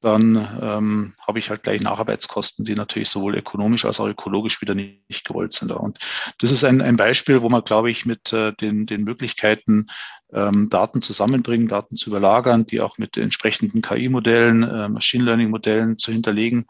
[0.00, 4.74] dann ähm, habe ich halt gleich Nacharbeitskosten, die natürlich sowohl ökonomisch als auch ökologisch wieder
[4.74, 5.72] nicht, nicht gewollt sind.
[5.72, 5.98] Und
[6.38, 9.86] das ist ein, ein Beispiel, wo man, glaube ich, mit äh, den, den Möglichkeiten,
[10.32, 16.12] ähm, Daten zusammenbringen, Daten zu überlagern, die auch mit entsprechenden KI-Modellen, äh, Machine Learning-Modellen zu
[16.12, 16.64] hinterlegen,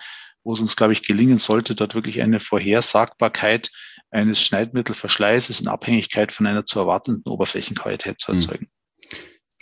[0.44, 3.70] wo es uns, glaube ich, gelingen sollte, dort wirklich eine Vorhersagbarkeit
[4.10, 8.36] eines Schneidmittelverschleißes in Abhängigkeit von einer zu erwartenden Oberflächenqualität zu hm.
[8.36, 8.68] erzeugen.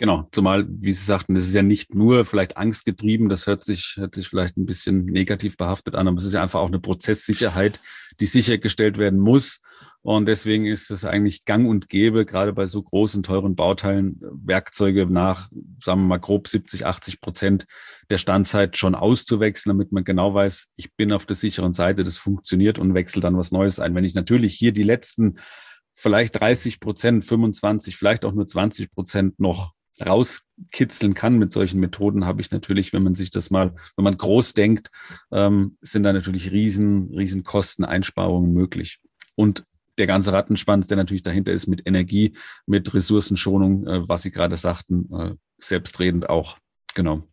[0.01, 3.95] Genau, zumal, wie Sie sagten, das ist ja nicht nur vielleicht angstgetrieben, das hört sich,
[3.97, 6.79] hört sich vielleicht ein bisschen negativ behaftet an, aber es ist ja einfach auch eine
[6.79, 7.81] Prozesssicherheit,
[8.21, 9.59] die sichergestellt werden muss.
[10.01, 15.05] Und deswegen ist es eigentlich gang und gäbe, gerade bei so großen, teuren Bauteilen, Werkzeuge
[15.05, 15.49] nach,
[15.83, 17.65] sagen wir mal, grob 70, 80 Prozent
[18.09, 22.17] der Standzeit schon auszuwechseln, damit man genau weiß, ich bin auf der sicheren Seite, das
[22.17, 23.93] funktioniert und wechsle dann was Neues ein.
[23.95, 25.39] Wenn ich natürlich hier die letzten
[25.93, 29.73] vielleicht 30 Prozent, 25, vielleicht auch nur 20 Prozent noch
[30.05, 34.17] rauskitzeln kann mit solchen Methoden, habe ich natürlich, wenn man sich das mal, wenn man
[34.17, 34.89] groß denkt,
[35.31, 38.99] ähm, sind da natürlich riesen, riesen Kosteneinsparungen möglich.
[39.35, 39.65] Und
[39.97, 42.33] der ganze Rattenschwanz, der natürlich dahinter ist mit Energie,
[42.65, 46.57] mit Ressourcenschonung, äh, was Sie gerade sagten, äh, selbstredend auch.
[46.95, 47.23] Genau.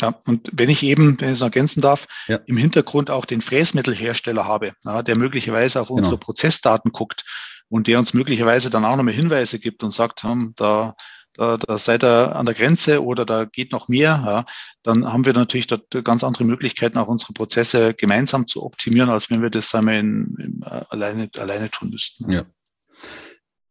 [0.00, 2.40] Ja, und wenn ich eben, wenn ich es ergänzen darf, ja.
[2.46, 6.24] im Hintergrund auch den Fräsmittelhersteller habe, ja, der möglicherweise auf unsere genau.
[6.24, 7.24] Prozessdaten guckt
[7.68, 10.94] und der uns möglicherweise dann auch nochmal Hinweise gibt und sagt, hm, da
[11.34, 14.44] da, da seid ihr an der Grenze oder da geht noch mehr, ja,
[14.82, 19.30] dann haben wir natürlich dort ganz andere Möglichkeiten, auch unsere Prozesse gemeinsam zu optimieren, als
[19.30, 22.30] wenn wir das einmal in, in, äh, alleine, alleine tun müssten.
[22.30, 22.44] Ja.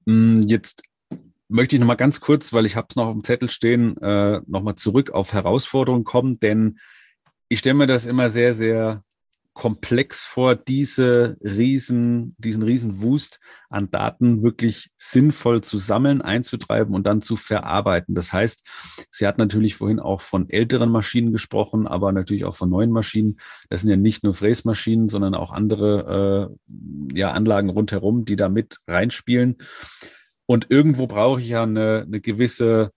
[0.07, 0.83] Hm, jetzt
[1.47, 3.97] möchte ich noch mal ganz kurz, weil ich habe es noch auf dem Zettel stehen,
[3.97, 6.79] äh, noch mal zurück auf Herausforderungen kommen, denn
[7.49, 9.03] ich stelle mir das immer sehr, sehr
[9.53, 17.05] komplex vor, diese riesen, diesen riesen Wust an Daten wirklich sinnvoll zu sammeln, einzutreiben und
[17.05, 18.15] dann zu verarbeiten.
[18.15, 18.65] Das heißt,
[19.09, 23.39] sie hat natürlich vorhin auch von älteren Maschinen gesprochen, aber natürlich auch von neuen Maschinen.
[23.69, 26.49] Das sind ja nicht nur Fräsmaschinen, sondern auch andere
[27.13, 29.57] äh, ja, Anlagen rundherum, die da mit reinspielen.
[30.45, 32.91] Und irgendwo brauche ich ja eine, eine gewisse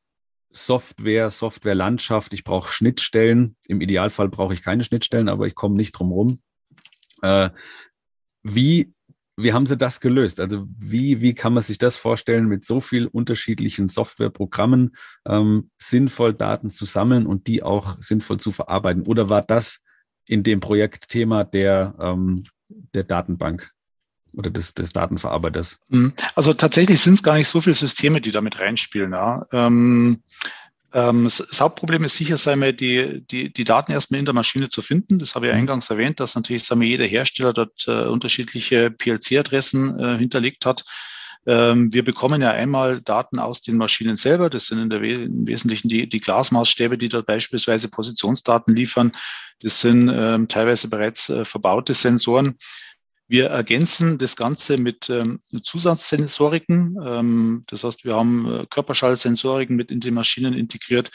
[0.55, 2.33] Software, Softwarelandschaft.
[2.33, 3.57] Ich brauche Schnittstellen.
[3.67, 6.39] Im Idealfall brauche ich keine Schnittstellen, aber ich komme nicht drum rum.
[7.23, 7.51] Äh,
[8.45, 8.93] wie,
[9.37, 10.39] wie haben Sie das gelöst?
[10.39, 14.95] Also wie, wie kann man sich das vorstellen, mit so vielen unterschiedlichen Softwareprogrammen
[15.27, 19.03] ähm, sinnvoll Daten zu sammeln und die auch sinnvoll zu verarbeiten?
[19.07, 19.81] Oder war das
[20.25, 23.74] in dem Projekt Thema der, ähm, der Datenbank?
[24.37, 25.79] Oder des, des Datenverarbeiters?
[25.89, 26.13] Mhm.
[26.35, 29.13] Also tatsächlich sind es gar nicht so viele Systeme, die damit reinspielen.
[29.13, 29.47] Ja.
[29.53, 30.23] Ähm,
[30.93, 34.69] ähm, das Hauptproblem ist sicher, sei mal, die, die, die Daten erstmal in der Maschine
[34.69, 35.19] zu finden.
[35.19, 35.59] Das habe ich mhm.
[35.59, 40.85] eingangs erwähnt, dass natürlich sei mal, jeder Hersteller dort äh, unterschiedliche PLC-Adressen äh, hinterlegt hat.
[41.47, 44.49] Ähm, wir bekommen ja einmal Daten aus den Maschinen selber.
[44.49, 49.13] Das sind in der We im Wesentlichen die, die Glasmaßstäbe, die dort beispielsweise Positionsdaten liefern.
[49.61, 52.57] Das sind ähm, teilweise bereits äh, verbaute Sensoren.
[53.27, 56.97] Wir ergänzen das Ganze mit ähm, Zusatzsensoriken.
[57.05, 61.11] Ähm, das heißt, wir haben äh, Körperschallsensoriken mit in den Maschinen integriert.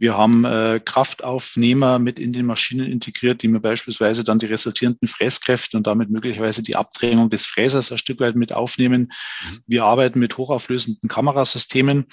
[0.00, 5.08] Wir haben äh, Kraftaufnehmer mit in den Maschinen integriert, die mir beispielsweise dann die resultierenden
[5.08, 9.10] Fräskräfte und damit möglicherweise die Abdrehung des Fräsers ein Stück weit mit aufnehmen.
[9.42, 9.60] Mhm.
[9.66, 12.06] Wir arbeiten mit hochauflösenden Kamerasystemen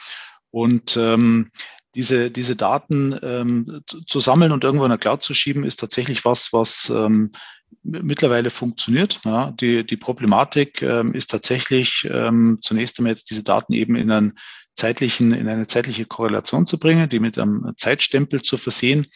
[0.49, 1.51] und ähm,
[1.93, 6.25] diese, diese Daten ähm, zu sammeln und irgendwo in der Cloud zu schieben, ist tatsächlich
[6.25, 7.31] was, was ähm,
[7.85, 9.19] mittlerweile funktioniert.
[9.23, 14.11] Ja, die, die Problematik ähm, ist tatsächlich ähm, zunächst einmal jetzt diese Daten eben in
[14.11, 14.33] einen
[14.75, 19.07] zeitlichen, in eine zeitliche Korrelation zu bringen, die mit einem Zeitstempel zu versehen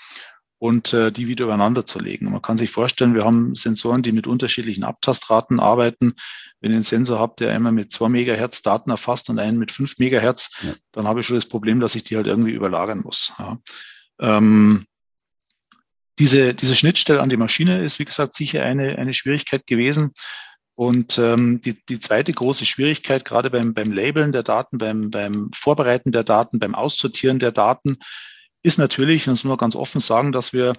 [0.60, 2.30] und äh, die wieder übereinander zu legen.
[2.32, 6.14] man kann sich vorstellen, wir haben Sensoren, die mit unterschiedlichen Abtastraten arbeiten.
[6.60, 9.72] Wenn ich einen Sensor habe, der einmal mit zwei Megahertz Daten erfasst und einen mit
[9.72, 10.74] fünf Megahertz, ja.
[10.92, 13.32] dann habe ich schon das Problem, dass ich die halt irgendwie überlagern muss.
[13.40, 13.58] Ja.
[14.20, 14.86] Ähm,
[16.20, 20.12] diese, diese Schnittstelle an die Maschine ist, wie gesagt, sicher eine, eine Schwierigkeit gewesen.
[20.76, 25.52] Und ähm, die, die zweite große Schwierigkeit, gerade beim, beim Labeln der Daten, beim, beim
[25.54, 27.98] Vorbereiten der Daten, beim Aussortieren der Daten,
[28.64, 30.76] ist natürlich, und das muss man ganz offen sagen, dass wir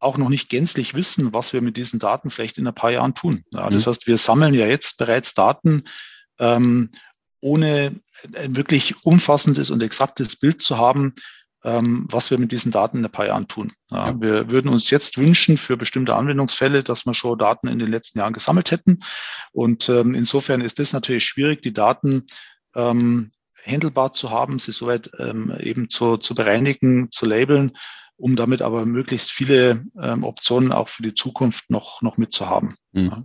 [0.00, 3.14] auch noch nicht gänzlich wissen, was wir mit diesen Daten vielleicht in ein paar Jahren
[3.14, 3.44] tun.
[3.52, 3.90] Ja, das mhm.
[3.90, 5.84] heißt, wir sammeln ja jetzt bereits Daten,
[6.38, 6.90] ähm,
[7.40, 8.00] ohne
[8.34, 11.14] ein wirklich umfassendes und exaktes Bild zu haben,
[11.62, 13.72] was wir mit diesen Daten in ein paar Jahren tun.
[13.90, 14.20] Ja, ja.
[14.20, 18.18] Wir würden uns jetzt wünschen für bestimmte Anwendungsfälle, dass wir schon Daten in den letzten
[18.18, 19.00] Jahren gesammelt hätten.
[19.52, 22.26] Und ähm, insofern ist es natürlich schwierig, die Daten
[22.74, 23.30] ähm,
[23.64, 27.76] handelbar zu haben, sie soweit ähm, eben zu, zu bereinigen, zu labeln,
[28.16, 32.74] um damit aber möglichst viele ähm, Optionen auch für die Zukunft noch, noch mitzuhaben.
[32.92, 33.10] Mhm.
[33.10, 33.24] Ja.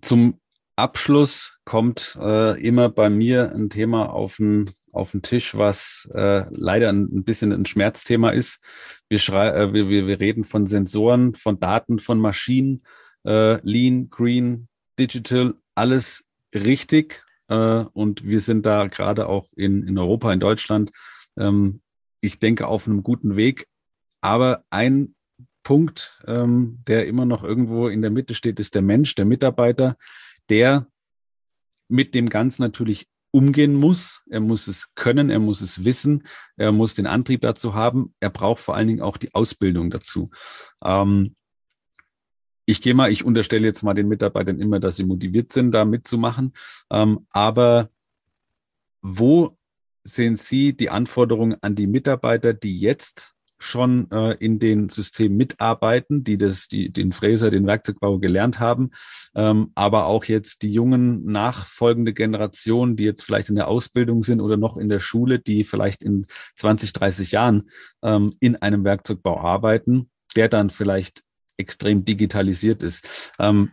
[0.00, 0.40] Zum
[0.76, 6.44] Abschluss kommt äh, immer bei mir ein Thema auf den, auf den Tisch, was äh,
[6.50, 8.60] leider ein, bisschen ein Schmerzthema ist.
[9.08, 12.84] Wir, äh, wir, wir, wir reden von Sensoren, von Daten, von Maschinen,
[13.24, 16.24] äh, Lean, Green, Digital, alles
[16.54, 17.24] richtig.
[17.48, 20.92] Äh, und wir sind da gerade auch in, in Europa, in Deutschland,
[21.36, 21.80] ähm,
[22.20, 23.66] ich denke, auf einem guten Weg.
[24.20, 25.14] Aber ein
[25.62, 29.96] Punkt, ähm, der immer noch irgendwo in der Mitte steht, ist der Mensch, der Mitarbeiter,
[30.48, 30.86] der
[31.88, 34.22] mit dem Ganzen natürlich umgehen muss.
[34.30, 38.14] Er muss es können, er muss es wissen, er muss den Antrieb dazu haben.
[38.20, 40.30] Er braucht vor allen Dingen auch die Ausbildung dazu.
[40.84, 41.34] Ähm,
[42.64, 45.84] ich gehe mal, ich unterstelle jetzt mal den Mitarbeitern immer, dass sie motiviert sind, da
[45.84, 46.52] mitzumachen.
[46.90, 47.90] Ähm, aber
[49.00, 49.58] wo
[50.04, 56.24] sehen Sie die Anforderungen an die Mitarbeiter, die jetzt schon äh, in den Systemen mitarbeiten,
[56.24, 58.90] die das, die, den Fräser, den Werkzeugbau gelernt haben,
[59.34, 64.40] ähm, aber auch jetzt die jungen nachfolgende Generationen, die jetzt vielleicht in der Ausbildung sind
[64.40, 67.70] oder noch in der Schule, die vielleicht in 20, 30 Jahren
[68.02, 71.22] ähm, in einem Werkzeugbau arbeiten, der dann vielleicht
[71.56, 73.32] extrem digitalisiert ist.
[73.38, 73.70] Ähm,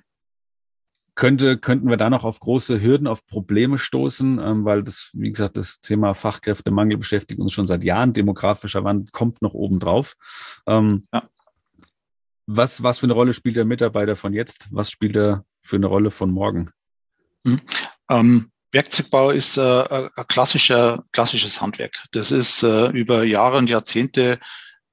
[1.20, 5.30] könnte, könnten wir da noch auf große Hürden, auf Probleme stoßen, ähm, weil das, wie
[5.30, 8.14] gesagt, das Thema Fachkräftemangel beschäftigt uns schon seit Jahren.
[8.14, 10.16] Demografischer Wandel kommt noch oben drauf.
[10.66, 11.30] Ähm, ja.
[12.48, 14.70] was, was für eine Rolle spielt der Mitarbeiter von jetzt?
[14.72, 16.72] Was spielt er für eine Rolle von morgen?
[17.44, 17.60] Mhm.
[18.10, 21.96] Ähm, Werkzeugbau ist äh, ein klassischer, klassisches Handwerk.
[22.14, 24.40] Das ist äh, über Jahre und Jahrzehnte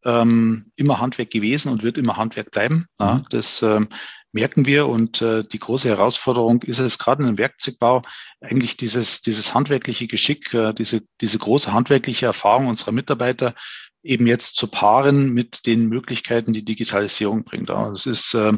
[0.05, 2.87] ähm, immer Handwerk gewesen und wird immer Handwerk bleiben.
[2.99, 3.27] Ja, mhm.
[3.31, 3.89] das ähm,
[4.37, 4.87] merken wir.
[4.87, 8.03] Und äh, die große Herausforderung ist es gerade im Werkzeugbau
[8.41, 13.55] eigentlich dieses, dieses handwerkliche Geschick, äh, diese, diese große handwerkliche Erfahrung unserer Mitarbeiter
[14.03, 17.71] eben jetzt zu paaren mit den Möglichkeiten, die Digitalisierung bringt.
[17.71, 18.53] Also es ist äh,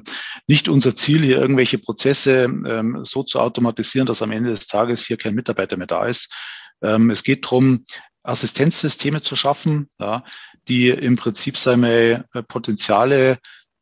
[0.47, 5.07] nicht unser Ziel, hier irgendwelche Prozesse ähm, so zu automatisieren, dass am Ende des Tages
[5.07, 6.35] hier kein Mitarbeiter mehr da ist.
[6.83, 7.85] Ähm, es geht darum,
[8.25, 10.23] Assistenzsysteme zu schaffen, ja,
[10.67, 13.39] die im Prinzip seine Potenziale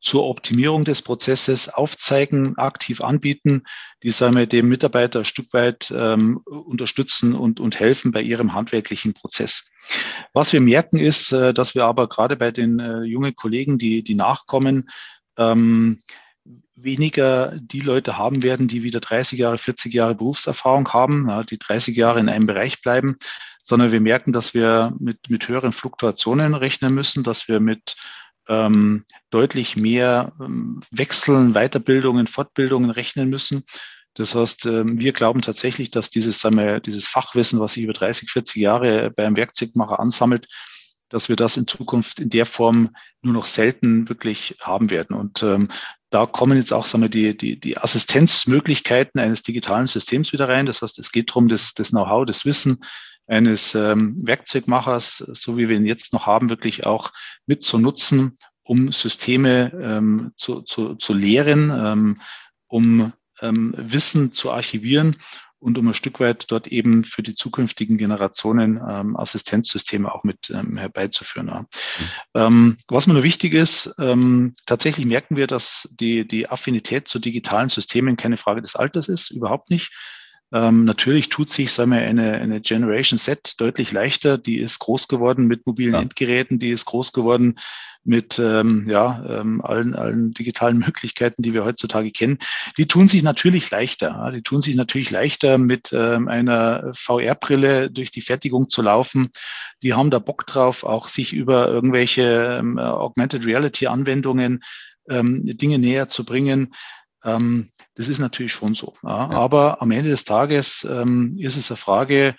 [0.07, 3.64] zur Optimierung des Prozesses aufzeigen, aktiv anbieten,
[4.05, 8.55] die sagen wir, dem Mitarbeiter ein Stück weit ähm, unterstützen und, und helfen bei ihrem
[8.55, 9.69] handwerklichen Prozess.
[10.33, 14.05] Was wir merken ist, äh, dass wir aber gerade bei den äh, jungen Kollegen, die,
[14.05, 14.88] die nachkommen,
[15.38, 15.99] ähm,
[16.77, 21.59] weniger die Leute haben werden, die wieder 30 Jahre, 40 Jahre Berufserfahrung haben, ja, die
[21.59, 23.16] 30 Jahre in einem Bereich bleiben,
[23.61, 27.97] sondern wir merken, dass wir mit, mit höheren Fluktuationen rechnen müssen, dass wir mit
[28.48, 33.64] ähm, deutlich mehr ähm, Wechseln, Weiterbildungen, Fortbildungen rechnen müssen.
[34.14, 37.92] Das heißt, ähm, wir glauben tatsächlich, dass dieses, sagen wir, dieses Fachwissen, was sich über
[37.92, 40.48] 30, 40 Jahre beim Werkzeugmacher ansammelt,
[41.09, 42.90] dass wir das in Zukunft in der Form
[43.22, 45.14] nur noch selten wirklich haben werden.
[45.16, 45.68] Und ähm,
[46.11, 50.66] da kommen jetzt auch sagen wir, die, die, die Assistenzmöglichkeiten eines digitalen Systems wieder rein.
[50.66, 52.85] Das heißt, es geht darum, das, das Know-how, das Wissen
[53.27, 57.12] eines ähm, Werkzeugmachers, so wie wir ihn jetzt noch haben, wirklich auch
[57.47, 62.21] mit zu nutzen, um Systeme ähm, zu, zu, zu lehren, ähm,
[62.69, 65.16] um ähm, Wissen zu archivieren
[65.66, 70.48] und um ein Stück weit dort eben für die zukünftigen Generationen ähm, Assistenzsysteme auch mit
[70.50, 71.48] ähm, herbeizuführen.
[71.48, 71.61] Ja.
[71.62, 71.66] Mhm.
[72.35, 77.18] Ähm, was mir nur wichtig ist, ähm, tatsächlich merken wir, dass die, die Affinität zu
[77.18, 79.90] digitalen Systemen keine Frage des Alters ist, überhaupt nicht.
[80.52, 84.38] Ähm, natürlich tut sich, sagen wir, eine, eine Generation Z deutlich leichter.
[84.38, 86.00] Die ist groß geworden mit mobilen ja.
[86.02, 87.59] Endgeräten, die ist groß geworden
[88.04, 92.38] mit ähm, ja, ähm, allen, allen digitalen Möglichkeiten, die wir heutzutage kennen.
[92.78, 94.30] Die tun sich natürlich leichter.
[94.32, 99.30] Die tun sich natürlich leichter, mit ähm, einer VR-Brille durch die Fertigung zu laufen.
[99.82, 104.61] Die haben da Bock drauf, auch sich über irgendwelche ähm, Augmented Reality-Anwendungen
[105.11, 106.72] ähm, Dinge näher zu bringen.
[107.24, 108.94] Ähm, das ist natürlich schon so.
[109.02, 109.30] Ja.
[109.30, 112.37] Aber am Ende des Tages ähm, ist es eine Frage,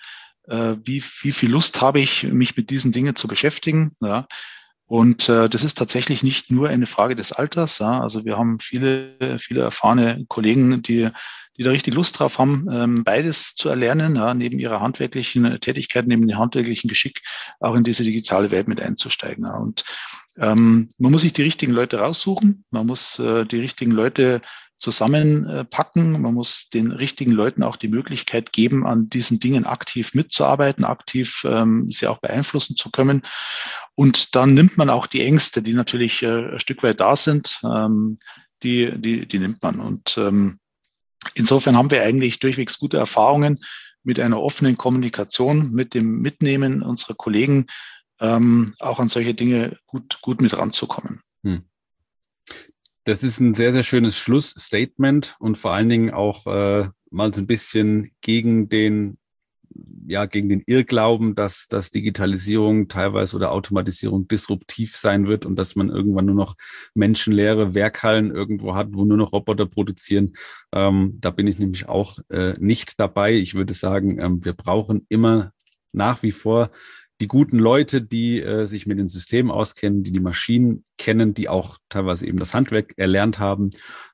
[0.48, 3.92] äh, wie, wie viel Lust habe ich, mich mit diesen Dingen zu beschäftigen.
[4.00, 4.26] Ja.
[4.86, 7.78] Und äh, das ist tatsächlich nicht nur eine Frage des Alters.
[7.78, 8.00] Ja.
[8.00, 11.10] Also wir haben viele, viele erfahrene Kollegen, die,
[11.56, 16.06] die da richtig Lust drauf haben, ähm, beides zu erlernen, ja, neben ihrer handwerklichen Tätigkeit,
[16.06, 17.20] neben dem handwerklichen Geschick,
[17.58, 19.44] auch in diese digitale Welt mit einzusteigen.
[19.44, 19.56] Ja.
[19.56, 19.84] Und
[20.38, 24.40] ähm, man muss sich die richtigen Leute raussuchen, man muss äh, die richtigen Leute
[24.78, 26.20] zusammenpacken.
[26.20, 31.44] Man muss den richtigen Leuten auch die Möglichkeit geben, an diesen Dingen aktiv mitzuarbeiten, aktiv
[31.44, 33.22] ähm, sie auch beeinflussen zu können.
[33.94, 37.60] Und dann nimmt man auch die Ängste, die natürlich äh, ein Stück weit da sind,
[37.64, 38.18] ähm,
[38.62, 39.80] die, die, die nimmt man.
[39.80, 40.58] Und ähm,
[41.34, 43.58] insofern haben wir eigentlich durchwegs gute Erfahrungen
[44.04, 47.66] mit einer offenen Kommunikation, mit dem Mitnehmen unserer Kollegen,
[48.20, 51.20] ähm, auch an solche Dinge gut, gut mit ranzukommen.
[51.44, 51.67] Hm.
[53.08, 57.40] Das ist ein sehr, sehr schönes Schlussstatement und vor allen Dingen auch äh, mal so
[57.40, 59.16] ein bisschen gegen den,
[60.06, 65.74] ja, gegen den Irrglauben, dass, dass Digitalisierung teilweise oder Automatisierung disruptiv sein wird und dass
[65.74, 66.54] man irgendwann nur noch
[66.92, 70.34] menschenleere Werkhallen irgendwo hat, wo nur noch Roboter produzieren.
[70.74, 73.36] Ähm, da bin ich nämlich auch äh, nicht dabei.
[73.36, 75.52] Ich würde sagen, ähm, wir brauchen immer
[75.92, 76.70] nach wie vor
[77.20, 81.48] die guten Leute, die äh, sich mit den Systemen auskennen, die die Maschinen kennen, die
[81.48, 83.70] auch teilweise eben das Handwerk erlernt haben.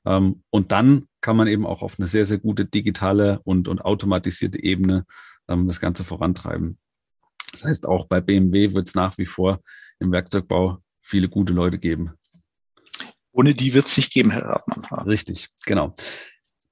[0.07, 3.85] Ähm, und dann kann man eben auch auf eine sehr, sehr gute digitale und, und
[3.85, 5.05] automatisierte Ebene
[5.49, 6.79] ähm, das Ganze vorantreiben.
[7.53, 9.61] Das heißt, auch bei BMW wird es nach wie vor
[10.01, 12.13] im Werkzeugbau viele gute Leute geben.
[13.33, 15.07] Ohne die wird es nicht geben, Herr Radmann.
[15.07, 15.95] Richtig, genau.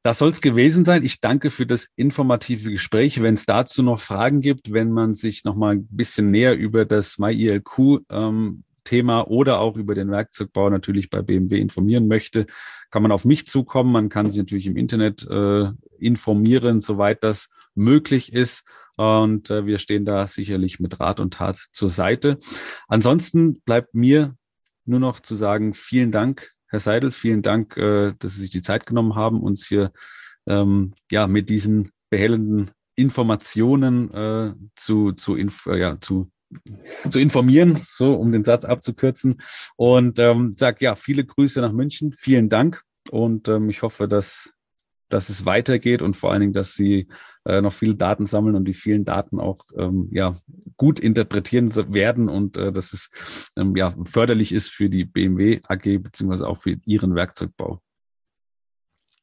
[0.05, 1.05] Das soll es gewesen sein.
[1.05, 3.23] Ich danke für das informative Gespräch.
[3.23, 6.85] Wenn es dazu noch Fragen gibt, wenn man sich noch mal ein bisschen näher über
[6.85, 12.47] das MyILQ ähm, Thema oder auch über den Werkzeugbau natürlich bei BMW informieren möchte,
[12.91, 13.93] kann man auf mich zukommen.
[13.93, 18.65] Man kann sich natürlich im Internet äh, informieren, soweit das möglich ist.
[18.97, 22.39] Und äh, wir stehen da sicherlich mit Rat und Tat zur Seite.
[22.89, 24.35] Ansonsten bleibt mir
[24.85, 28.63] nur noch zu sagen, vielen Dank Herr Seidel, vielen Dank, äh, dass Sie sich die
[28.63, 29.93] Zeit genommen haben, uns hier
[30.49, 36.31] ähm, ja, mit diesen behellenden Informationen äh, zu, zu, inf äh, ja, zu,
[37.11, 39.43] zu informieren, so um den Satz abzukürzen.
[39.77, 42.15] Und ähm, sag ja, viele Grüße nach München.
[42.15, 42.83] Vielen Dank.
[43.11, 44.51] Und ähm, ich hoffe, dass
[45.13, 47.09] dass es weitergeht und vor allen Dingen, dass sie
[47.45, 50.35] äh, noch viele Daten sammeln und die vielen Daten auch ähm, ja,
[50.77, 53.11] gut interpretieren werden und äh, dass es
[53.57, 57.81] ähm, ja, förderlich ist für die BMW AG beziehungsweise auch für ihren Werkzeugbau.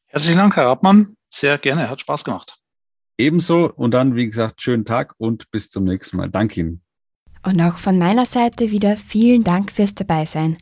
[0.08, 1.16] Herzlichen Dank, Herr Rabmann.
[1.32, 2.58] Sehr gerne, hat Spaß gemacht.
[3.18, 6.30] Ebenso und dann, wie gesagt, schönen Tag und bis zum nächsten Mal.
[6.30, 6.82] Danke Ihnen.
[7.46, 10.58] Und auch von meiner Seite wieder vielen Dank fürs Dabeisein.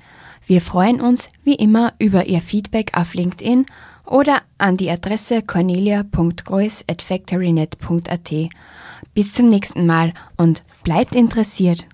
[0.45, 3.65] Wir freuen uns wie immer über Ihr Feedback auf LinkedIn
[4.07, 8.31] oder an die Adresse cornelia.grois@factorynet.at.
[9.13, 11.85] Bis zum nächsten Mal und bleibt interessiert.